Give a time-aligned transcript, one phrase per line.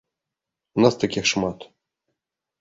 [0.79, 1.67] У нас такіх шмат?